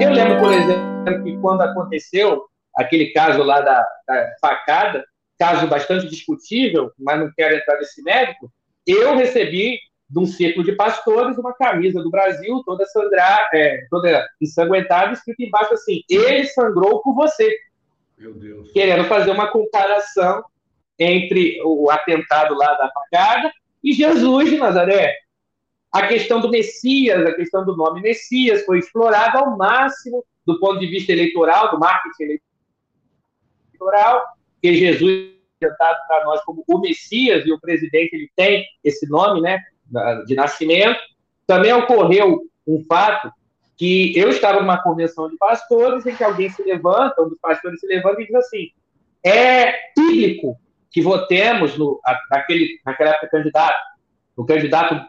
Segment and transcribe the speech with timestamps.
[0.00, 2.44] Eu lembro, por exemplo, que quando aconteceu
[2.76, 5.02] aquele caso lá da, da facada,
[5.38, 8.50] caso bastante discutível, mas não quero entrar nesse mérito,
[8.86, 9.78] eu recebi
[10.10, 15.42] de um círculo de pastores uma camisa do Brasil toda sangrar, é, toda ensanguentada, escrito
[15.42, 17.50] embaixo assim: ele sangrou por você.
[18.18, 18.70] Meu Deus.
[18.72, 20.44] Querendo fazer uma comparação
[20.98, 23.50] entre o atentado lá da facada
[23.82, 25.16] e Jesus de Nazaré.
[25.92, 30.78] A questão do Messias, a questão do nome Messias foi explorada ao máximo do ponto
[30.78, 32.38] de vista eleitoral, do marketing
[33.72, 34.22] eleitoral,
[34.60, 39.40] que Jesus apresentado para nós como o Messias e o presidente ele tem esse nome,
[39.40, 39.58] né,
[40.26, 40.98] de nascimento.
[41.46, 43.30] Também ocorreu um fato
[43.76, 47.80] que eu estava numa convenção de pastores em que alguém se levanta, um dos pastores
[47.80, 48.70] se levanta e diz assim:
[49.24, 50.58] é bíblico
[50.90, 53.80] que votemos no, naquele, naquela época candidato,
[54.36, 55.06] o candidato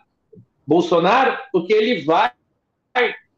[0.69, 2.31] Bolsonaro, porque ele vai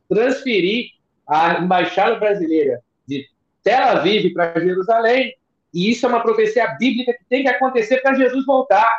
[0.10, 0.90] transferir
[1.26, 3.26] a embaixada brasileira de
[3.64, 5.34] Tel Aviv para Jerusalém,
[5.74, 8.92] e isso é uma profecia bíblica que tem que acontecer para Jesus voltar.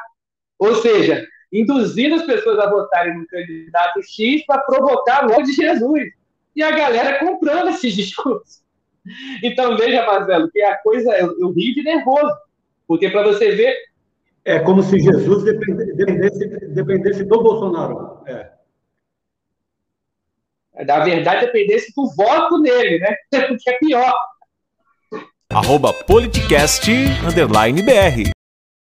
[0.59, 5.53] Ou seja, induzindo as pessoas a votarem no candidato X para provocar o ódio de
[5.53, 6.09] Jesus.
[6.57, 8.63] E a galera comprando esses discursos.
[9.43, 12.35] Então, veja, Marcelo, que a coisa, eu, eu rio de nervoso,
[12.87, 13.92] porque para você ver.
[14.45, 18.23] É como se Jesus dependesse, dependesse do Bolsonaro.
[18.27, 18.51] É.
[20.85, 23.17] Na verdade, dependesse do voto nele, né?
[23.53, 24.13] O que é pior.
[25.51, 26.91] Arroba politicast,
[27.25, 28.32] underline BR.